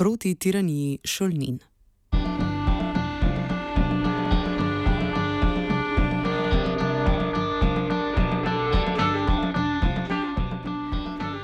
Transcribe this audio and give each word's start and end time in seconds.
proti 0.00 0.34
tiraniji 0.34 0.98
šolnin. 1.04 1.58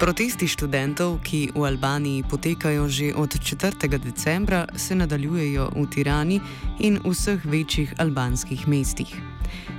Protesti 0.01 0.49
študentov, 0.49 1.21
ki 1.21 1.53
v 1.53 1.69
Albaniji 1.69 2.25
potekajo 2.25 2.89
že 2.89 3.13
od 3.13 3.37
4. 3.37 3.77
decembra, 4.01 4.65
se 4.73 4.97
nadaljujejo 4.97 5.77
v 5.77 5.87
Tirani 5.93 6.41
in 6.81 6.97
vseh 7.05 7.45
večjih 7.45 7.93
albanskih 8.01 8.69
mestih. 8.69 9.13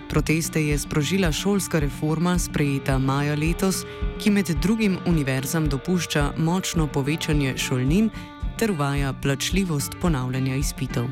Proteste 0.09 0.61
je 0.61 0.77
sprožila 0.77 1.31
šolska 1.31 1.79
reforma, 1.79 2.37
sprejeta 2.39 2.97
maja 2.97 3.35
letos, 3.35 3.83
ki 4.21 4.29
med 4.29 4.53
drugim 4.61 4.97
univerzam 5.05 5.65
dopušča 5.65 6.33
močno 6.37 6.87
povečanje 6.87 7.57
šolnin 7.57 8.09
ter 8.57 8.71
uvaja 8.71 9.13
plačljivost 9.13 9.97
ponavljanja 10.01 10.55
izpitev. 10.55 11.05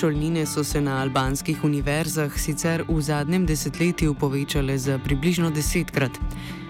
šolnine 0.00 0.46
so 0.46 0.64
se 0.64 0.80
na 0.80 1.02
albanskih 1.02 1.64
univerzah 1.64 2.32
sicer 2.36 2.84
v 2.88 3.00
zadnjem 3.00 3.44
desetletju 3.46 4.14
povečale 4.14 4.78
za 4.78 4.98
približno 4.98 5.50
desetkrat. 5.50 6.16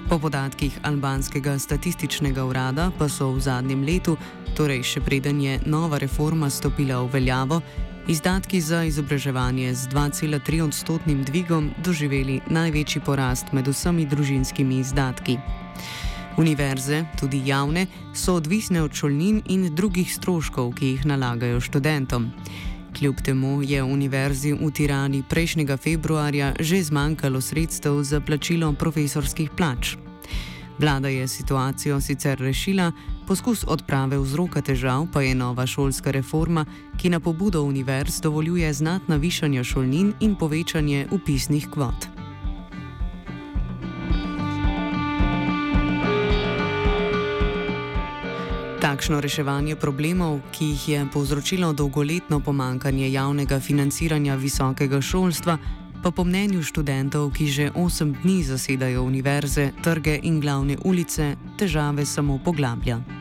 Po 0.08 0.18
podatkih 0.18 0.78
albanskega 0.82 1.54
statističnega 1.58 2.44
urada 2.44 2.90
pa 2.98 3.08
so 3.08 3.30
v 3.30 3.40
zadnjem 3.40 3.84
letu, 3.86 4.16
torej 4.58 4.82
še 4.82 5.00
preden 5.06 5.38
je 5.40 5.60
nova 5.66 6.02
reforma 6.02 6.50
stopila 6.50 6.98
v 7.04 7.12
veljavo, 7.12 7.60
izdatki 8.10 8.60
za 8.60 8.84
izobraževanje 8.84 9.74
z 9.74 9.88
2,3 9.88 10.62
odstotnim 10.62 11.22
dvigom 11.24 11.70
doživeli 11.84 12.40
največji 12.50 13.02
porast 13.06 13.52
med 13.52 13.68
vsemi 13.68 14.06
družinskimi 14.06 14.80
izdatki. 14.82 15.36
Univerze, 16.36 17.04
tudi 17.20 17.42
javne, 17.46 17.86
so 18.14 18.34
odvisne 18.34 18.82
od 18.82 18.92
šolnin 18.92 19.42
in 19.46 19.68
drugih 19.74 20.10
stroškov, 20.10 20.72
ki 20.74 20.86
jih 20.86 21.06
nalagajo 21.06 21.60
študentom. 21.60 22.32
Kljub 22.98 23.22
temu 23.22 23.62
je 23.62 23.82
Univerzi 23.82 24.52
v 24.58 24.70
Tirani 24.74 25.22
prejšnjega 25.22 25.76
februarja 25.76 26.54
že 26.60 26.82
zmanjkalo 26.82 27.40
sredstev 27.40 28.02
za 28.02 28.20
plačilo 28.20 28.72
profesorskih 28.72 29.50
plač. 29.54 29.94
Vlada 30.78 31.08
je 31.08 31.28
situacijo 31.28 32.00
sicer 32.00 32.38
rešila, 32.38 32.92
poskus 33.30 33.62
odprave 33.62 34.18
vzroka 34.18 34.58
težav 34.58 35.06
pa 35.12 35.22
je 35.22 35.34
nova 35.38 35.62
šolska 35.66 36.10
reforma, 36.10 36.64
ki 36.98 37.12
na 37.14 37.20
pobudo 37.20 37.62
univerz 37.62 38.20
dovoljuje 38.20 38.72
znatna 38.74 39.16
višanja 39.16 39.62
šolnin 39.64 40.12
in 40.20 40.34
povečanje 40.34 41.06
upisnih 41.10 41.68
kvot. 41.70 42.08
Takšno 48.80 49.20
reševanje 49.20 49.76
problemov, 49.76 50.40
ki 50.50 50.64
jih 50.64 50.88
je 50.88 51.06
povzročilo 51.12 51.72
dolgoletno 51.72 52.40
pomankanje 52.40 53.12
javnega 53.12 53.60
financiranja 53.60 54.34
visokega 54.34 55.00
šolstva, 55.00 55.58
pa 56.02 56.10
po 56.10 56.24
mnenju 56.24 56.62
študentov, 56.62 57.30
ki 57.30 57.46
že 57.46 57.70
osem 57.76 58.16
dni 58.22 58.42
zasedajo 58.42 59.04
univerze, 59.04 59.70
trge 59.84 60.18
in 60.22 60.40
glavne 60.40 60.76
ulice, 60.84 61.36
težave 61.56 62.06
samo 62.06 62.40
poglablja. 62.44 63.19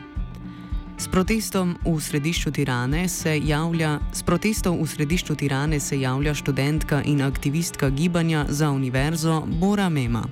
S 1.00 1.08
protestom 1.08 1.80
v 1.80 1.96
središču 1.96 2.50
Tirane 2.52 3.08
se 3.08 3.32
javlja, 3.40 3.98
v 4.12 4.86
središču 4.86 5.32
Tirane 5.34 5.80
se 5.80 5.96
javlja 6.00 6.34
študentka 6.34 7.00
in 7.08 7.22
aktivistka 7.22 7.88
gibanja 7.88 8.44
za 8.48 8.68
univerzo 8.70 9.40
Bora 9.46 9.88
Mema. 9.88 10.28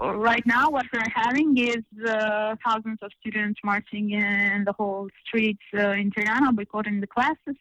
right 0.00 0.46
now, 0.46 0.70
what 0.70 0.86
we're 0.92 1.14
having 1.14 1.58
is 1.58 1.84
uh, 2.06 2.54
thousands 2.66 2.98
of 3.02 3.10
students 3.20 3.58
marching 3.64 4.12
in 4.12 4.64
the 4.64 4.72
whole 4.72 5.08
streets 5.26 5.66
uh, 5.74 5.90
in 5.90 6.10
Tirana, 6.10 6.52
boycotting 6.52 7.00
the 7.00 7.06
classes, 7.06 7.56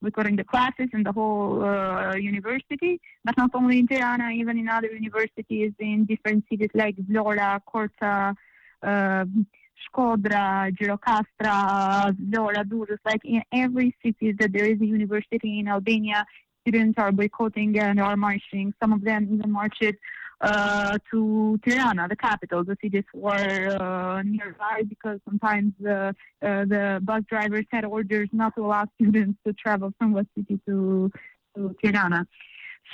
boycotting 0.00 0.36
the 0.36 0.44
classes 0.44 0.88
in 0.92 1.02
the 1.02 1.12
whole 1.12 1.62
uh, 1.62 2.14
university. 2.16 3.00
But 3.24 3.36
not 3.36 3.50
only 3.54 3.78
in 3.78 3.86
Tirana, 3.86 4.30
even 4.30 4.58
in 4.58 4.68
other 4.68 4.92
universities 4.92 5.72
in 5.78 6.06
different 6.06 6.44
cities 6.48 6.70
like 6.74 6.96
Vlora, 6.96 7.60
Korta, 7.72 8.30
uh, 8.30 8.34
Shkodra, 8.82 10.70
Girocastra, 10.76 12.16
Vlora, 12.30 12.64
Durrës. 12.64 12.98
Like 13.04 13.24
in 13.24 13.42
every 13.52 13.94
city 14.04 14.32
that 14.32 14.52
there 14.52 14.66
is 14.66 14.80
a 14.80 14.86
university 14.86 15.60
in 15.60 15.68
Albania, 15.68 16.24
students 16.62 16.98
are 16.98 17.12
boycotting 17.12 17.78
and 17.78 18.00
are 18.00 18.16
marching. 18.16 18.72
Some 18.80 18.92
of 18.92 19.02
them 19.02 19.28
even 19.32 19.50
marched 19.50 19.94
uh, 20.40 20.98
to 21.10 21.58
Tirana, 21.64 22.08
the 22.08 22.16
capital. 22.16 22.64
The 22.64 22.76
cities 22.82 23.04
were 23.14 23.76
uh, 23.80 24.22
nearby 24.22 24.82
because 24.88 25.20
sometimes 25.24 25.72
the 25.78 26.14
uh, 26.42 26.64
the 26.64 27.00
bus 27.02 27.22
drivers 27.28 27.66
had 27.70 27.84
orders 27.84 28.28
not 28.32 28.54
to 28.56 28.66
allow 28.66 28.86
students 29.00 29.38
to 29.46 29.52
travel 29.52 29.92
from 29.98 30.12
one 30.12 30.28
city 30.36 30.60
to 30.66 31.10
to 31.56 31.76
Tirana. 31.82 32.26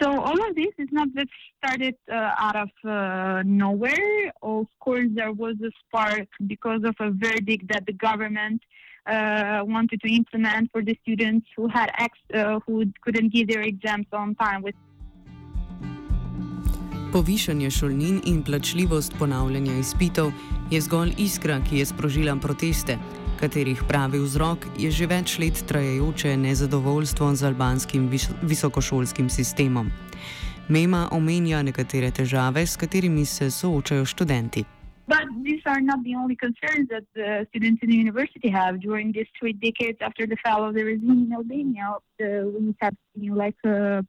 So 0.00 0.10
all 0.10 0.40
of 0.48 0.54
this 0.54 0.72
is 0.78 0.88
not 0.92 1.08
that 1.14 1.26
started 1.58 1.96
uh, 2.10 2.30
out 2.38 2.56
of 2.56 2.70
uh, 2.84 3.42
nowhere. 3.44 4.32
Of 4.42 4.66
course, 4.78 5.08
there 5.10 5.32
was 5.32 5.56
a 5.60 5.72
spark 5.80 6.28
because 6.46 6.82
of 6.84 6.94
a 7.00 7.10
verdict 7.10 7.64
that 7.72 7.84
the 7.86 7.92
government 7.92 8.62
uh, 9.06 9.62
wanted 9.64 10.00
to 10.02 10.08
implement 10.14 10.70
for 10.70 10.82
the 10.82 10.96
students 11.02 11.46
who 11.56 11.66
had 11.68 11.90
ex- 11.98 12.30
uh, 12.34 12.60
who 12.64 12.84
couldn't 13.00 13.32
give 13.32 13.48
their 13.48 13.62
exams 13.62 14.06
on 14.12 14.34
time 14.34 14.62
with 14.62 14.74
Povišanje 17.12 17.70
šolnin 17.70 18.20
in 18.26 18.42
plačljivost 18.42 19.14
ponavljanja 19.18 19.72
izpitev 19.72 20.26
je 20.70 20.80
zgolj 20.80 21.14
iskra, 21.18 21.60
ki 21.68 21.78
je 21.78 21.86
sprožila 21.86 22.36
proteste, 22.36 22.98
katerih 23.40 23.82
pravi 23.88 24.18
vzrok 24.18 24.66
je 24.78 24.90
že 24.90 25.06
več 25.06 25.38
let 25.38 25.62
trajajoče 25.68 26.36
nezadovoljstvo 26.36 27.34
z 27.34 27.46
albanskim 27.46 28.08
vis 28.08 28.28
visokošolskim 28.42 29.30
sistemom. 29.30 29.90
Mema 30.68 31.08
omenja 31.12 31.62
nekatere 31.62 32.10
težave, 32.10 32.66
s 32.66 32.76
katerimi 32.76 33.24
se 33.24 33.50
soočajo 33.50 34.04
študenti. 34.04 34.64
But 35.08 35.24
these 35.42 35.62
are 35.64 35.80
not 35.80 36.04
the 36.04 36.14
only 36.14 36.36
concerns 36.36 36.88
that 36.90 37.04
the 37.14 37.46
students 37.48 37.82
in 37.82 37.88
the 37.88 37.96
university 37.96 38.50
have 38.50 38.80
during 38.80 39.12
these 39.12 39.30
three 39.38 39.54
decades 39.54 39.98
after 40.02 40.26
the 40.26 40.36
fall 40.44 40.68
of 40.68 40.74
the 40.74 40.84
regime 40.84 41.24
in 41.26 41.32
Albania. 41.32 41.96
Uh, 42.20 42.44
we 42.52 42.74
have 42.80 42.96
seen 43.14 43.34
like 43.34 43.56
a, 43.64 44.04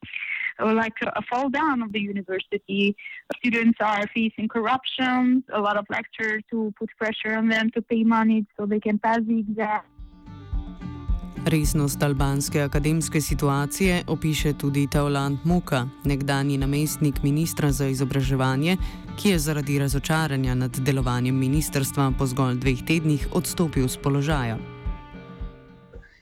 like 0.65 0.97
a 1.01 1.21
fall 1.29 1.49
down 1.49 1.81
of 1.81 1.91
the 1.91 1.99
university. 1.99 2.95
Students 3.37 3.77
are 3.79 4.07
facing 4.13 4.47
corruption, 4.47 5.43
a 5.53 5.61
lot 5.61 5.77
of 5.77 5.85
lecturers 5.89 6.43
to 6.51 6.73
put 6.79 6.89
pressure 6.97 7.33
on 7.37 7.49
them 7.49 7.69
to 7.75 7.81
pay 7.81 8.03
money 8.03 8.45
so 8.55 8.65
they 8.65 8.79
can 8.79 8.97
pass 8.99 9.19
the 9.27 9.39
exam. 9.39 9.81
Resnost 11.45 12.03
albanske 12.03 12.61
akademske 12.61 13.21
situacije 13.21 14.03
opiše 14.07 14.53
tudi 14.53 14.87
Teoland 14.87 15.37
Muka, 15.43 15.87
nekdani 16.05 16.57
namestnik 16.57 17.23
ministra 17.23 17.71
za 17.71 17.87
izobraževanje, 17.87 18.77
ki 19.21 19.29
je 19.29 19.39
zaradi 19.39 19.79
razočaranja 19.79 20.55
nad 20.55 20.79
delovanjem 20.79 21.35
ministrstva 21.35 22.11
po 22.17 22.25
zgolj 22.25 22.55
dveh 22.55 22.83
tednih 22.87 23.27
odstopil 23.31 23.87
z 23.87 23.97
položaja. 23.97 24.78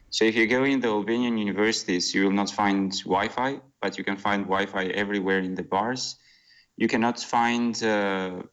So 0.10 0.26
if 0.26 0.36
you 0.36 0.48
go 0.48 0.64
in 0.64 0.80
the 0.80 0.88
Albanian 0.88 1.38
universities, 1.38 2.16
you 2.16 2.24
will 2.24 2.32
not 2.32 2.50
find 2.50 2.92
Wi-Fi, 3.04 3.60
but 3.82 3.98
you 3.98 4.04
can 4.04 4.16
find 4.16 4.46
Wi-Fi 4.46 4.86
everywhere 4.88 5.40
in 5.40 5.54
the 5.54 5.64
bars. 5.64 6.16
You 6.78 6.88
cannot 6.88 7.20
find, 7.20 7.82
uh, 7.84 8.44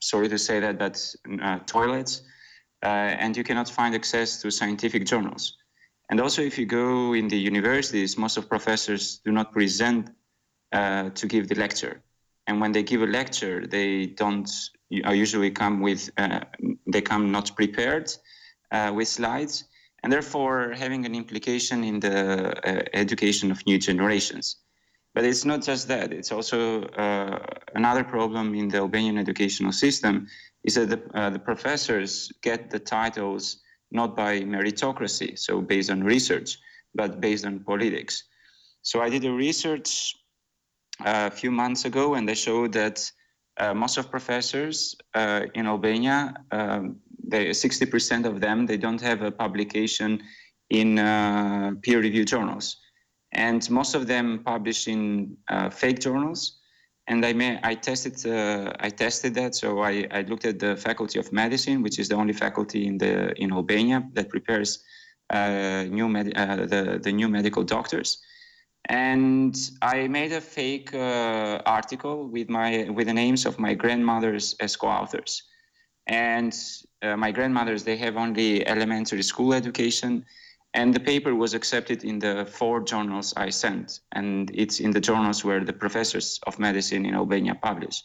sorry 0.00 0.28
to 0.28 0.38
say 0.38 0.60
that, 0.60 0.78
but 0.78 1.14
uh, 1.42 1.58
toilets, 1.66 2.22
uh, 2.82 2.86
and 2.86 3.36
you 3.36 3.44
cannot 3.44 3.68
find 3.68 3.94
access 3.94 4.40
to 4.42 4.50
scientific 4.50 5.04
journals. 5.04 5.56
And 6.10 6.20
also, 6.20 6.42
if 6.42 6.58
you 6.58 6.66
go 6.66 7.12
in 7.14 7.28
the 7.28 7.38
universities, 7.38 8.16
most 8.16 8.36
of 8.36 8.48
professors 8.48 9.20
do 9.24 9.32
not 9.32 9.52
present 9.52 10.10
uh, 10.72 11.10
to 11.10 11.26
give 11.26 11.48
the 11.48 11.54
lecture. 11.54 12.02
And 12.46 12.60
when 12.60 12.72
they 12.72 12.82
give 12.82 13.02
a 13.02 13.06
lecture, 13.06 13.66
they 13.66 14.06
don't 14.06 14.50
uh, 15.06 15.12
usually 15.12 15.50
come 15.50 15.80
with, 15.80 16.10
uh, 16.16 16.40
they 16.86 17.00
come 17.00 17.30
not 17.30 17.54
prepared 17.56 18.12
with 18.92 19.06
slides, 19.06 19.64
and 20.04 20.12
therefore 20.12 20.74
having 20.76 21.06
an 21.06 21.14
implication 21.14 21.82
in 21.82 21.98
the 21.98 22.18
uh, 22.68 22.82
education 22.92 23.50
of 23.50 23.66
new 23.66 23.78
generations. 23.78 24.56
But 25.14 25.24
it's 25.24 25.46
not 25.46 25.62
just 25.62 25.88
that. 25.88 26.12
It's 26.12 26.30
also 26.30 26.82
uh, 27.04 27.38
another 27.74 28.04
problem 28.04 28.54
in 28.54 28.68
the 28.68 28.78
Albanian 28.78 29.16
educational 29.16 29.72
system 29.72 30.26
is 30.62 30.74
that 30.74 30.90
the, 30.90 31.30
the 31.30 31.38
professors 31.38 32.30
get 32.42 32.68
the 32.68 32.78
titles 32.78 33.62
not 33.92 34.14
by 34.14 34.40
meritocracy, 34.40 35.38
so 35.38 35.62
based 35.62 35.90
on 35.90 36.04
research, 36.04 36.58
but 36.94 37.20
based 37.20 37.46
on 37.46 37.60
politics. 37.60 38.24
So 38.82 39.00
I 39.00 39.08
did 39.08 39.24
a 39.24 39.32
research 39.32 40.14
uh, 41.00 41.30
a 41.32 41.34
few 41.34 41.50
months 41.50 41.86
ago, 41.86 42.14
and 42.14 42.28
they 42.28 42.34
showed 42.34 42.72
that 42.72 43.10
uh, 43.56 43.72
most 43.72 43.96
of 43.96 44.10
professors 44.10 44.96
uh, 45.14 45.42
in 45.54 45.66
Albania, 45.66 46.34
um, 46.50 46.96
they, 47.28 47.50
60% 47.50 48.24
of 48.26 48.40
them, 48.40 48.66
they 48.66 48.76
don't 48.76 49.00
have 49.00 49.22
a 49.22 49.30
publication 49.30 50.22
in 50.70 50.98
uh, 50.98 51.72
peer-reviewed 51.82 52.28
journals, 52.28 52.76
and 53.32 53.68
most 53.70 53.94
of 53.94 54.06
them 54.06 54.42
publish 54.44 54.88
in 54.88 55.36
uh, 55.48 55.70
fake 55.70 56.00
journals. 56.00 56.58
and 57.06 57.24
I 57.24 57.32
may, 57.32 57.58
I 57.62 57.74
tested 57.74 58.24
uh, 58.26 58.72
I 58.80 58.88
tested 58.88 59.34
that. 59.34 59.54
So 59.54 59.80
I, 59.80 60.06
I 60.10 60.22
looked 60.22 60.46
at 60.46 60.58
the 60.58 60.76
Faculty 60.76 61.18
of 61.18 61.32
Medicine, 61.32 61.82
which 61.82 61.98
is 61.98 62.08
the 62.08 62.14
only 62.14 62.32
faculty 62.32 62.86
in 62.86 62.98
the 62.98 63.32
in 63.42 63.52
Albania 63.52 64.08
that 64.14 64.28
prepares 64.30 64.82
uh, 65.30 65.84
new 65.90 66.08
med- 66.08 66.36
uh, 66.36 66.66
the 66.66 66.98
the 67.02 67.12
new 67.12 67.28
medical 67.28 67.62
doctors. 67.62 68.22
And 68.88 69.56
I 69.80 70.08
made 70.08 70.32
a 70.32 70.40
fake 70.40 70.94
uh, 70.94 71.60
article 71.66 72.28
with 72.28 72.48
my 72.48 72.88
with 72.90 73.06
the 73.06 73.14
names 73.14 73.46
of 73.46 73.58
my 73.58 73.74
grandmothers 73.74 74.54
as 74.60 74.76
co-authors. 74.76 75.42
And 76.06 76.54
uh, 77.04 77.16
my 77.16 77.30
grandmothers 77.32 77.84
they 77.84 77.96
have 77.96 78.16
only 78.16 78.66
elementary 78.66 79.22
school 79.22 79.52
education 79.54 80.24
and 80.74 80.92
the 80.92 81.00
paper 81.00 81.34
was 81.34 81.54
accepted 81.54 82.04
in 82.04 82.18
the 82.18 82.44
four 82.44 82.80
journals 82.80 83.32
I 83.36 83.50
sent, 83.50 84.00
and 84.12 84.50
it's 84.52 84.80
in 84.80 84.90
the 84.90 85.00
journals 85.00 85.44
where 85.44 85.64
the 85.64 85.72
professors 85.72 86.40
of 86.46 86.58
medicine 86.58 87.06
in 87.06 87.14
Albania 87.14 87.54
publish. 87.54 88.02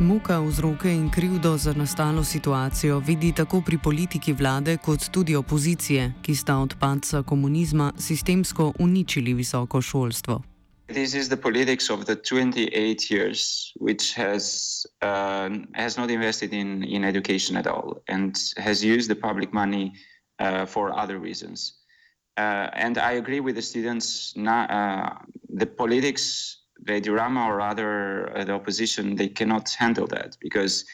Muka 0.00 0.40
vzroke 0.40 0.94
in 0.94 1.10
krivdo 1.10 1.56
za 1.56 1.72
nastalo 1.72 2.24
situacijo 2.24 2.98
vidi 2.98 3.32
tako 3.32 3.62
pri 3.66 3.78
politiki 3.78 4.32
vlade, 4.32 4.76
kot 4.76 5.08
tudi 5.10 5.36
opozicije, 5.36 6.12
ki 6.22 6.34
sta 6.34 6.58
od 6.58 6.74
padca 6.80 7.22
komunizma 7.22 7.92
sistemsko 7.98 8.72
uničili 8.78 9.34
visoko 9.34 9.82
šolstvo. 9.82 10.42
This 10.88 11.14
is 11.14 11.28
the 11.28 11.36
politics 11.36 11.90
of 11.90 12.04
the 12.04 12.14
28 12.14 13.10
years, 13.10 13.72
which 13.80 14.14
has 14.16 14.75
uh, 15.02 15.50
has 15.74 15.96
not 15.96 16.10
invested 16.10 16.52
in 16.52 16.82
in 16.84 17.04
education 17.04 17.56
at 17.56 17.66
all, 17.66 18.02
and 18.08 18.38
has 18.56 18.84
used 18.84 19.08
the 19.10 19.16
public 19.16 19.52
money 19.52 19.92
uh, 20.38 20.66
for 20.66 20.96
other 20.98 21.18
reasons. 21.18 21.80
Uh, 22.36 22.68
and 22.74 22.98
I 22.98 23.12
agree 23.12 23.40
with 23.40 23.54
the 23.54 23.62
students. 23.62 24.36
Not, 24.36 24.70
uh, 24.70 25.10
the 25.48 25.66
politics, 25.66 26.58
the 26.82 27.00
drama, 27.00 27.46
or 27.46 27.56
rather 27.56 28.36
uh, 28.36 28.44
the 28.44 28.52
opposition, 28.52 29.16
they 29.16 29.28
cannot 29.28 29.70
handle 29.70 30.06
that 30.08 30.36
because 30.40 30.84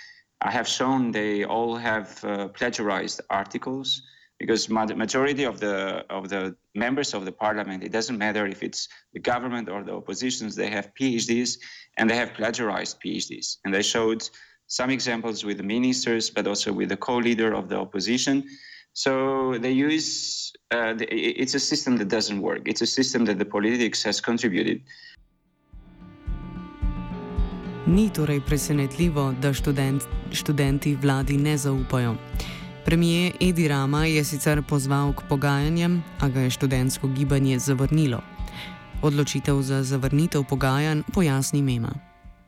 I 0.41 0.51
have 0.51 0.69
shown 0.69 1.11
they 1.11 1.45
all 1.45 1.77
have 1.77 2.25
uh, 2.25 2.49
plagiarized 2.49 3.21
articles. 3.31 4.03
Because 4.43 4.63
majority 4.69 5.45
of 5.53 5.57
the 5.65 5.77
of 6.19 6.25
the 6.33 6.43
members 6.75 7.11
of 7.15 7.23
the 7.29 7.35
parliament, 7.45 7.79
it 7.89 7.93
doesn't 7.99 8.19
matter 8.27 8.45
if 8.55 8.61
it's 8.67 8.83
the 9.15 9.23
government 9.33 9.67
or 9.69 9.81
the 9.89 9.95
oppositions, 10.01 10.51
they 10.57 10.71
have 10.77 10.87
PhDs 10.99 11.51
and 11.97 12.05
they 12.11 12.19
have 12.23 12.31
plagiarized 12.39 12.95
PhDs. 13.03 13.47
And 13.65 13.71
I 13.81 13.83
showed 13.95 14.21
some 14.79 14.91
examples 14.99 15.39
with 15.45 15.57
the 15.61 15.69
ministers, 15.77 16.25
but 16.37 16.45
also 16.47 16.69
with 16.79 16.89
the 16.89 17.01
co-leader 17.09 17.51
of 17.61 17.65
the 17.71 17.79
opposition 17.87 18.37
so 18.95 19.57
they 19.59 19.71
use 19.71 20.53
uh, 20.71 20.95
it's 20.99 21.55
a 21.55 21.61
system 21.61 21.97
that 21.97 22.09
doesn't 22.09 22.41
work. 22.41 22.63
It's 22.67 22.83
a 22.83 22.87
system 22.87 23.25
that 23.25 23.39
the 23.39 23.45
politics 23.45 24.03
has 24.05 24.21
contributed. 24.21 24.81
Ni 27.87 28.11
torej 28.11 28.41
presenetljivo, 28.41 29.35
da 29.41 29.53
študent, 29.53 30.03
študenti 30.33 30.95
vladi 30.97 31.37
ne 31.37 31.57
zaupajo. 31.57 32.17
Premijer 32.85 33.33
Edi 33.41 33.69
Rama 33.69 34.05
je 34.05 34.25
sicer 34.25 34.63
pozval 34.69 35.13
k 35.13 35.23
pogajanjem, 35.29 36.03
a 36.21 36.29
ga 36.29 36.41
je 36.41 36.51
študentsko 36.51 37.09
gibanje 37.09 37.59
zavrnilo. 37.59 38.21
Odločitev 39.03 39.63
za 39.63 39.83
zavrnitev 39.83 40.43
pogajanj 40.51 41.03
pojasni 41.15 41.63
Mema. 41.63 41.93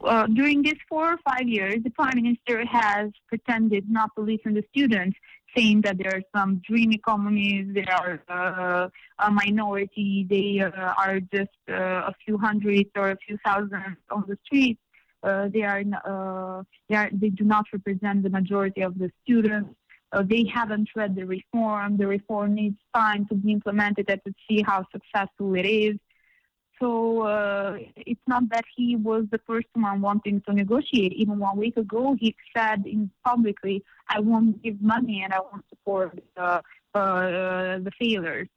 Uh, 0.05 0.27
during 0.29 0.63
these 0.63 0.81
four 0.89 1.07
or 1.15 1.19
five 1.25 1.49
years, 1.49 1.83
the 1.83 1.91
prime 1.91 2.17
minister 2.23 2.67
has 2.67 3.11
pretended 3.29 3.85
not 3.89 4.11
to 4.17 4.23
listen 4.23 4.55
to 4.55 4.63
students. 4.71 5.17
saying 5.57 5.83
that 5.83 5.99
there 5.99 6.15
are 6.17 6.23
some 6.37 6.61
dream 6.67 6.93
economies, 6.93 7.67
there 7.73 7.93
are 7.93 8.23
uh, 8.29 8.89
a 9.19 9.31
minority, 9.31 10.27
they 10.29 10.61
uh, 10.61 10.71
are 10.99 11.21
just 11.21 11.57
uh, 11.71 12.11
a 12.11 12.15
few 12.25 12.37
hundreds 12.39 12.91
or 12.97 13.11
a 13.11 13.17
few 13.27 13.39
thousands 13.45 13.97
on 14.11 14.25
the 14.27 14.37
streets. 14.45 14.81
Uh, 15.23 15.49
they 15.53 15.63
are, 15.63 15.83
uh, 16.05 16.63
they 16.89 16.97
are 16.97 17.09
they 17.13 17.31
do 17.31 17.45
not 17.45 17.65
represent 17.73 18.23
the 18.23 18.29
majority 18.29 18.83
of 18.83 18.99
the 18.99 19.11
students. 19.23 19.71
Uh, 20.13 20.23
they 20.23 20.45
haven't 20.45 20.89
read 20.95 21.17
the 21.17 21.27
reform. 21.27 21.97
The 21.97 22.07
reform 22.07 22.55
needs 22.55 22.79
time 22.95 23.27
to 23.27 23.35
be 23.35 23.53
implemented 23.53 24.09
and 24.09 24.21
to 24.27 24.33
see 24.49 24.63
how 24.63 24.87
successful 24.93 25.55
it 25.55 25.67
is. 25.67 25.97
So 26.81 27.23
uh, 27.23 27.79
it's 27.97 28.21
not 28.27 28.49
that 28.51 28.65
he 28.77 28.97
was 28.97 29.25
the 29.31 29.41
first 29.47 29.69
one 29.75 30.01
wanting 30.01 30.43
to 30.43 30.53
negotiate. 30.53 31.13
Even 31.13 31.39
one 31.39 31.57
week 31.57 31.77
ago, 31.77 32.17
he 32.19 32.35
said 32.55 32.85
in 32.87 33.11
publicly, 33.25 33.85
"I 34.09 34.21
won't 34.21 34.63
give 34.63 34.83
money 34.83 35.23
and 35.23 35.33
I 35.33 35.41
won't 35.41 35.65
support 35.69 36.19
uh, 36.37 36.61
uh, 36.95 37.79
the 37.79 37.93
failures." 37.99 38.49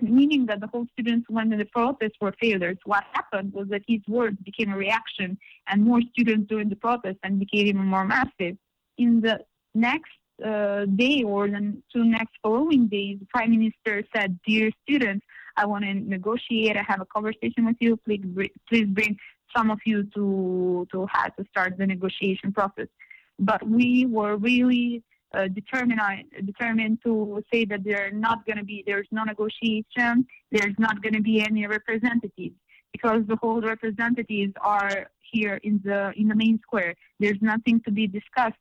Meaning 0.00 0.46
that 0.46 0.60
the 0.60 0.66
whole 0.68 0.86
students 0.92 1.28
went 1.28 1.52
in 1.52 1.58
the 1.58 1.64
protest 1.66 2.14
were 2.20 2.34
failures. 2.40 2.78
What 2.84 3.04
happened 3.12 3.52
was 3.52 3.68
that 3.68 3.82
his 3.86 4.00
words 4.08 4.36
became 4.44 4.72
a 4.72 4.76
reaction, 4.76 5.38
and 5.68 5.84
more 5.84 6.00
students 6.12 6.48
joined 6.48 6.70
the 6.70 6.76
protest 6.76 7.18
and 7.22 7.38
became 7.38 7.66
even 7.66 7.84
more 7.84 8.04
massive. 8.04 8.56
In 8.98 9.20
the 9.20 9.44
next 9.74 10.12
uh, 10.44 10.84
day 10.84 11.22
or 11.22 11.48
the 11.48 11.76
two 11.92 12.04
next 12.04 12.34
following 12.42 12.88
days, 12.88 13.18
the 13.20 13.26
prime 13.26 13.50
minister 13.50 14.02
said, 14.14 14.38
"Dear 14.46 14.70
students." 14.82 15.24
I 15.58 15.64
want 15.64 15.84
to 15.84 15.94
negotiate. 15.94 16.76
I 16.76 16.82
have 16.82 17.00
a 17.00 17.06
conversation 17.06 17.64
with 17.64 17.76
you. 17.80 17.96
Please, 18.04 18.22
please 18.68 18.86
bring 18.86 19.16
some 19.56 19.70
of 19.70 19.78
you 19.86 20.04
to 20.14 20.86
to 20.92 21.06
have 21.10 21.34
to 21.36 21.44
start 21.50 21.78
the 21.78 21.86
negotiation 21.86 22.52
process. 22.52 22.88
But 23.38 23.66
we 23.66 24.06
were 24.06 24.36
really 24.36 25.02
uh, 25.34 25.48
determined 25.48 26.00
determined 26.44 26.98
to 27.04 27.42
say 27.52 27.64
that 27.66 27.84
there 27.84 28.06
are 28.06 28.10
not 28.10 28.44
going 28.46 28.58
to 28.58 28.64
be 28.64 28.84
there's 28.86 29.08
no 29.10 29.24
negotiation. 29.24 30.26
There's 30.52 30.78
not 30.78 31.02
going 31.02 31.14
to 31.14 31.22
be 31.22 31.40
any 31.40 31.66
representatives 31.66 32.56
because 32.92 33.22
the 33.26 33.36
whole 33.36 33.60
representatives 33.60 34.52
are 34.60 35.10
here 35.20 35.58
in 35.62 35.80
the 35.84 36.12
in 36.16 36.28
the 36.28 36.34
main 36.34 36.58
square. 36.62 36.94
There's 37.20 37.40
nothing 37.40 37.80
to 37.86 37.90
be 37.90 38.06
discussed. 38.06 38.58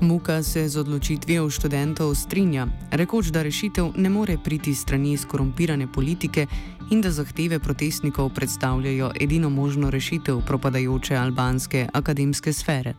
Muka 0.00 0.42
se 0.42 0.68
z 0.68 0.76
odločitvijo 0.76 1.50
študentov 1.50 2.14
strinja, 2.14 2.66
rekoč, 2.90 3.30
da 3.30 3.42
rešitev 3.42 3.92
ne 3.96 4.10
more 4.10 4.36
priti 4.44 4.74
strani 4.74 5.16
skorumpirane 5.16 5.86
politike 5.92 6.46
in 6.90 7.00
da 7.00 7.10
zahteve 7.10 7.58
protestnikov 7.58 8.34
predstavljajo 8.34 9.12
edino 9.20 9.50
možno 9.50 9.90
rešitev 9.90 10.40
propadajoče 10.46 11.16
albanske 11.16 11.86
akademske 11.92 12.52
sfere. 12.52 12.94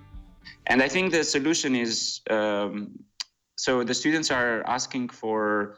And 0.69 0.81
I 0.81 0.89
think 0.89 1.11
the 1.11 1.23
solution 1.23 1.75
is 1.75 2.21
um, 2.31 2.87
so 3.59 3.83
the 3.83 3.93
students 3.93 4.31
are 4.31 4.63
asking 4.65 5.11
for 5.11 5.75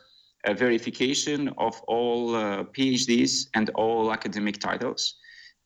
a 0.48 0.54
verification 0.54 1.50
of 1.58 1.75
all 1.88 2.36
uh, 2.36 2.63
PhDs 2.78 3.50
and 3.54 3.70
all 3.75 4.12
academic 4.13 4.60
titles. 4.60 5.16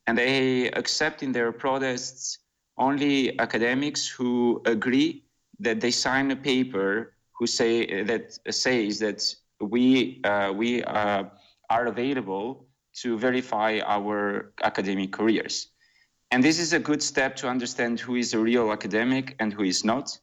And 0.06 0.18
they 0.18 0.70
accept 0.72 1.22
in 1.22 1.32
their 1.32 1.52
protests 1.52 2.38
only 2.78 3.38
academics 3.38 4.08
who 4.18 4.60
agree 4.64 5.22
that 5.62 5.80
they 5.80 5.90
sign 5.90 6.30
a 6.30 6.36
paper 6.36 7.14
who 7.32 7.46
say 7.46 8.02
that 8.02 8.38
says 8.50 8.98
that 8.98 9.20
we 9.60 10.20
uh, 10.24 10.52
we 10.52 10.82
uh, 10.84 11.24
are 11.70 11.86
available 11.86 12.66
to 13.02 13.18
verify 13.18 13.80
our 13.86 14.52
academic 14.62 15.12
careers. 15.12 15.68
And 16.30 16.42
this 16.42 16.58
is 16.58 16.72
a 16.72 16.78
good 16.78 17.02
step 17.02 17.36
to 17.36 17.48
understand 17.48 18.00
who 18.00 18.16
is 18.16 18.34
a 18.34 18.38
real 18.38 18.72
academic 18.72 19.36
and 19.38 19.52
who 19.52 19.64
is 19.64 19.84
not. 19.84 20.18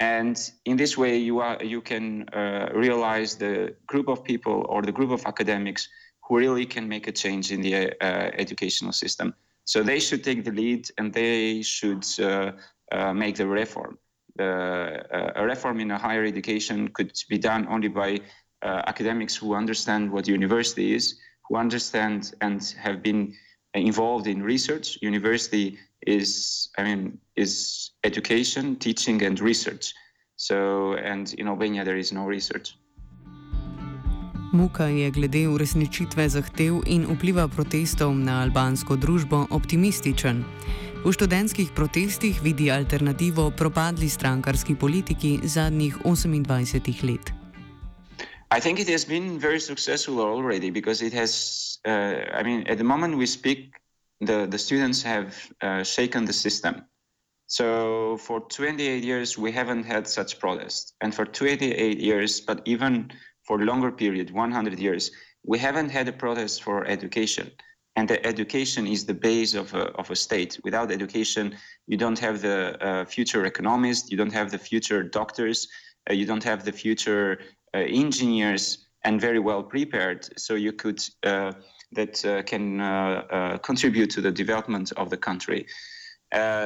And 0.00 0.36
in 0.64 0.76
this 0.76 0.98
way, 0.98 1.16
you 1.16 1.40
are 1.40 1.62
you 1.62 1.80
can 1.80 2.28
uh, 2.30 2.68
realize 2.74 3.36
the 3.36 3.74
group 3.86 4.08
of 4.08 4.24
people 4.24 4.66
or 4.68 4.82
the 4.82 4.92
group 4.92 5.10
of 5.10 5.22
academics 5.26 5.88
who 6.24 6.38
really 6.38 6.66
can 6.66 6.88
make 6.88 7.06
a 7.06 7.12
change 7.12 7.52
in 7.52 7.60
the 7.60 7.74
uh, 8.00 8.30
educational 8.44 8.92
system. 8.92 9.34
So 9.64 9.82
they 9.82 10.00
should 10.00 10.24
take 10.24 10.44
the 10.44 10.50
lead 10.50 10.88
and 10.98 11.12
they 11.12 11.62
should 11.62 12.04
uh, 12.18 12.52
uh, 12.90 13.12
make 13.12 13.36
the 13.36 13.46
reform 13.46 13.98
a 14.38 15.44
reform 15.44 15.80
in 15.80 15.90
a 15.90 15.98
higher 15.98 16.24
education 16.24 16.88
could 16.88 17.12
be 17.28 17.38
done 17.38 17.66
only 17.68 17.88
by 17.88 18.20
uh, 18.62 18.82
academics 18.86 19.36
who 19.36 19.54
understand 19.54 20.10
what 20.10 20.28
university 20.28 20.94
is, 20.94 21.18
who 21.48 21.56
understand 21.56 22.32
and 22.40 22.74
have 22.78 23.02
been 23.02 23.34
involved 23.74 24.26
in 24.26 24.42
research. 24.42 24.98
University 25.02 25.78
is, 26.06 26.70
I 26.78 26.82
mean, 26.84 27.18
is 27.36 27.90
education, 28.04 28.76
teaching, 28.76 29.22
and 29.22 29.40
research. 29.40 29.92
So, 30.36 30.94
and 30.94 31.32
in 31.34 31.48
Albania 31.48 31.84
there 31.84 31.98
is 31.98 32.12
no 32.12 32.26
research. 32.26 32.76
Muka 34.52 34.84
je 34.84 35.10
glede 35.10 35.48
uresničitve 35.48 36.28
zahtev 36.28 36.82
in 36.86 37.06
vpliva 37.08 37.48
protestov 37.48 38.12
na 38.14 38.42
albansko 38.42 38.96
družbo 38.96 39.46
optimističen. 39.50 40.44
V 41.02 41.10
študentskih 41.10 41.74
protestih 41.74 42.38
vidi 42.46 42.70
alternativo 42.70 43.50
propadli 43.50 44.06
strankarski 44.08 44.78
politiki 44.78 45.40
zadnjih 45.42 45.98
28 46.06 47.02
let. 47.02 47.32
I 48.54 48.60
think 48.60 48.78
it 48.78 48.88
has 48.88 49.04
been 49.04 49.38
very 49.38 49.58
successful 49.58 50.20
already 50.20 50.70
because 50.70 51.06
it 51.06 51.12
has, 51.12 51.32
uh, 51.84 52.38
I 52.38 52.42
mean, 52.44 52.62
at 52.70 52.78
the 52.78 52.84
moment 52.84 53.18
we 53.18 53.26
speak, 53.26 53.74
the, 54.20 54.46
the 54.46 54.58
students 54.58 55.02
have 55.02 55.34
uh, 55.60 55.82
shaken 55.82 56.24
the 56.24 56.32
system. 56.32 56.74
So 57.46 58.16
for 58.16 58.40
28 58.40 59.02
years, 59.02 59.36
we 59.36 59.50
haven't 59.50 59.82
had 59.82 60.06
such 60.06 60.38
protests. 60.38 60.92
And 61.00 61.12
for 61.12 61.26
28 61.26 61.98
years, 61.98 62.40
but 62.40 62.62
even 62.64 63.10
for 63.42 63.58
longer 63.58 63.90
period, 63.90 64.30
100 64.30 64.78
years, 64.78 65.10
we 65.42 65.58
haven't 65.58 65.90
had 65.90 66.06
a 66.06 66.12
protest 66.12 66.62
for 66.62 66.86
education. 66.86 67.50
And 67.96 68.08
the 68.08 68.24
education 68.26 68.86
is 68.86 69.04
the 69.04 69.14
base 69.14 69.54
of 69.54 69.74
a, 69.74 69.88
of 69.92 70.10
a 70.10 70.16
state. 70.16 70.58
Without 70.64 70.90
education, 70.90 71.56
you 71.86 71.96
don't 71.96 72.18
have 72.18 72.40
the 72.40 72.76
uh, 72.80 73.04
future 73.04 73.44
economists, 73.44 74.10
you 74.10 74.16
don't 74.16 74.32
have 74.32 74.50
the 74.50 74.58
future 74.58 75.02
doctors, 75.02 75.68
uh, 76.08 76.14
you 76.14 76.24
don't 76.24 76.42
have 76.42 76.64
the 76.64 76.72
future 76.72 77.40
uh, 77.74 77.78
engineers, 77.78 78.86
and 79.04 79.20
very 79.20 79.38
well 79.38 79.62
prepared. 79.62 80.28
So 80.38 80.54
you 80.54 80.72
could 80.72 81.02
uh, 81.24 81.52
that 81.92 82.24
uh, 82.24 82.42
can 82.42 82.80
uh, 82.80 83.58
contribute 83.62 84.10
to 84.10 84.20
the 84.22 84.30
development 84.30 84.92
of 84.96 85.10
the 85.10 85.16
country. 85.16 85.66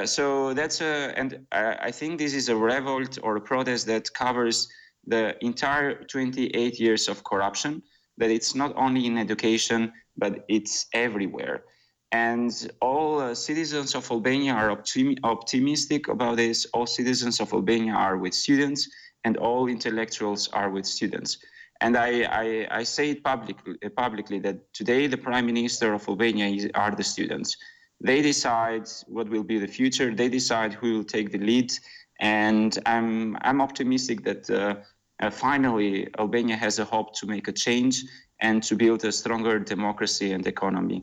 so 0.04 0.54
that's 0.54 0.80
a, 0.80 1.12
and 1.16 1.44
I 1.50 1.90
think 1.90 2.18
this 2.18 2.34
is 2.34 2.48
a 2.48 2.56
revolt 2.56 3.18
or 3.22 3.36
a 3.36 3.40
protest 3.40 3.86
that 3.86 4.12
covers 4.14 4.68
the 5.04 5.36
entire 5.44 6.04
28 6.04 6.78
years 6.78 7.08
of 7.08 7.24
corruption. 7.24 7.82
That 8.18 8.30
it's 8.30 8.54
not 8.54 8.72
only 8.76 9.06
in 9.06 9.18
education, 9.18 9.92
but 10.16 10.44
it's 10.48 10.86
everywhere. 10.92 11.64
And 12.12 12.52
all 12.80 13.20
uh, 13.20 13.34
citizens 13.34 13.94
of 13.94 14.10
Albania 14.10 14.52
are 14.52 14.70
optimi- 14.70 15.18
optimistic 15.24 16.08
about 16.08 16.36
this. 16.36 16.66
All 16.72 16.86
citizens 16.86 17.40
of 17.40 17.52
Albania 17.52 17.94
are 17.94 18.16
with 18.16 18.32
students, 18.32 18.88
and 19.24 19.36
all 19.36 19.66
intellectuals 19.66 20.48
are 20.52 20.70
with 20.70 20.86
students. 20.86 21.38
And 21.80 21.96
I, 21.96 22.22
I, 22.22 22.78
I 22.78 22.82
say 22.84 23.10
it 23.10 23.22
publicly, 23.22 23.76
publicly 23.96 24.38
that 24.40 24.72
today 24.72 25.06
the 25.08 25.18
Prime 25.18 25.46
Minister 25.46 25.92
of 25.92 26.08
Albania 26.08 26.46
is, 26.46 26.70
are 26.74 26.92
the 26.92 27.04
students. 27.04 27.56
They 28.00 28.22
decide 28.22 28.88
what 29.08 29.28
will 29.28 29.42
be 29.42 29.58
the 29.58 29.66
future. 29.66 30.14
They 30.14 30.28
decide 30.28 30.72
who 30.72 30.94
will 30.94 31.04
take 31.04 31.32
the 31.32 31.38
lead. 31.38 31.72
And 32.20 32.78
I'm, 32.86 33.36
I'm 33.42 33.60
optimistic 33.60 34.24
that 34.24 34.48
uh, 34.48 34.76
uh, 35.22 35.30
finally 35.30 36.08
Albania 36.18 36.56
has 36.56 36.78
a 36.78 36.84
hope 36.84 37.14
to 37.20 37.26
make 37.26 37.48
a 37.48 37.52
change 37.52 38.04
and 38.40 38.62
to 38.62 38.76
build 38.76 39.04
a 39.04 39.12
stronger 39.12 39.58
democracy 39.58 40.32
and 40.32 40.46
economy. 40.46 41.02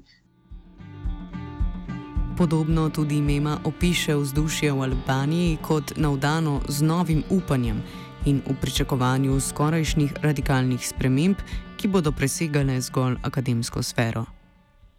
Podobno 2.38 2.90
tudi 2.90 3.22
Mema 3.22 3.60
opiše 3.64 4.16
vzdušje 4.16 4.72
v 4.72 4.82
Albaniji 4.82 5.58
kot 5.62 5.98
navdano 5.98 6.62
z 6.68 6.82
novim 6.82 7.24
upanjem 7.30 7.84
in 8.26 8.42
v 8.48 8.56
pričakovanju 8.62 9.40
skorajšnjih 9.40 10.14
radikalnih 10.22 10.88
sprememb, 10.88 11.36
ki 11.78 11.88
bodo 11.88 12.12
presegale 12.12 12.82
zgolj 12.82 13.16
akademsko 13.24 13.84
sfero. 13.84 14.26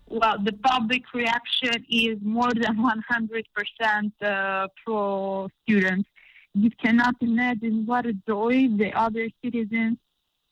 Well, 0.06 0.38
the 0.44 0.52
public 0.52 1.02
reaction 1.14 1.85
is 1.88 2.18
more 2.23 2.52
than 2.54 2.76
100% 2.76 4.12
uh, 4.23 4.68
pro 4.85 5.49
students. 5.62 6.09
You 6.55 6.71
cannot 6.71 7.17
imagine 7.21 7.85
what 7.85 8.07
a 8.07 8.13
joy 8.29 8.69
the 8.69 8.93
other 8.95 9.29
citizens 9.43 9.99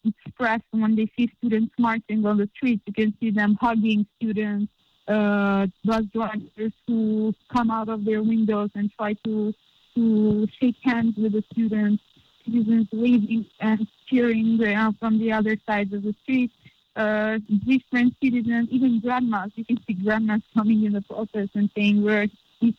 express 0.04 0.60
when 0.72 0.96
they 0.96 1.08
see 1.16 1.30
students 1.38 1.72
marching 1.78 2.26
on 2.26 2.38
the 2.38 2.50
streets. 2.56 2.82
You 2.86 2.92
can 2.92 3.14
see 3.20 3.30
them 3.30 3.56
hugging 3.60 4.06
students, 4.16 4.72
uh, 5.06 5.68
bus 5.84 6.04
drivers 6.12 6.72
who 6.88 7.32
come 7.52 7.70
out 7.70 7.88
of 7.88 8.04
their 8.04 8.22
windows 8.22 8.70
and 8.74 8.90
try 8.98 9.14
to 9.24 9.54
to 9.94 10.48
shake 10.58 10.76
hands 10.82 11.16
with 11.16 11.32
the 11.32 11.44
students, 11.52 12.02
citizens 12.44 12.88
waving 12.92 13.46
and 13.60 13.86
cheering 14.06 14.58
from 14.98 15.18
the 15.18 15.30
other 15.30 15.56
sides 15.66 15.92
of 15.92 16.02
the 16.02 16.14
street. 16.22 16.50
Uh, 16.96 17.38
different 17.66 18.14
citizens, 18.22 18.68
even 18.70 19.00
grandmas. 19.00 19.52
You 19.54 19.64
can 19.64 19.78
see 19.86 19.94
grandmas 19.94 20.42
coming 20.52 20.84
in 20.84 20.92
the 20.92 21.02
process 21.02 21.48
and 21.54 21.70
saying, 21.76 22.02
"We're 22.02 22.28
we 22.60 22.76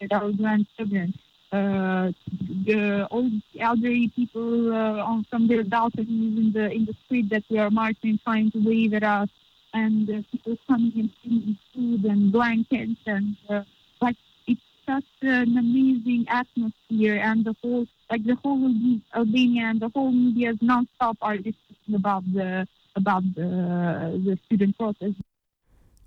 with 0.00 0.12
our 0.12 0.32
grandchildren." 0.32 1.14
Uh, 1.52 2.10
the 2.66 3.06
old 3.12 3.30
elderly 3.60 4.10
people 4.16 4.72
uh, 4.72 4.98
on 4.98 5.24
from 5.30 5.46
their 5.46 5.62
balconies 5.62 6.36
in 6.36 6.52
the 6.52 6.66
in 6.72 6.84
the 6.84 6.94
street 7.04 7.30
that 7.30 7.44
we 7.48 7.56
are 7.56 7.70
marching, 7.70 8.18
trying 8.24 8.50
to 8.50 8.58
wave 8.58 8.92
at 8.94 9.04
us, 9.04 9.28
and 9.72 10.10
uh, 10.10 10.22
people 10.32 10.58
coming 10.66 10.92
and 10.96 11.10
bringing 11.22 11.56
food 11.72 12.04
and 12.04 12.32
blankets, 12.32 12.98
and 13.06 13.36
uh, 13.48 13.62
like 14.02 14.16
it's 14.48 14.60
such 14.84 15.04
an 15.22 15.56
amazing 15.56 16.26
atmosphere, 16.28 17.22
and 17.22 17.44
the 17.44 17.54
whole 17.62 17.86
like 18.10 18.24
the 18.24 18.34
whole 18.42 18.74
Albania 19.14 19.66
and 19.66 19.80
the 19.80 19.90
whole 19.94 20.10
media 20.10 20.50
is 20.50 20.58
non-stop 20.60 21.16
are 21.22 21.36
discussing 21.36 21.94
about 21.94 22.24
the 22.34 22.66
about 22.96 23.22
the, 23.36 23.48
the 24.26 24.36
student 24.46 24.76
protest. 24.76 25.14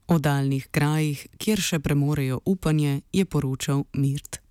O 0.07 0.19
daljnih 0.19 0.67
krajih, 0.67 1.27
kjer 1.37 1.61
še 1.61 1.79
premorejo 1.79 2.41
upanje, 2.45 3.01
je 3.13 3.25
poročal 3.25 3.85
Mirt. 3.93 4.41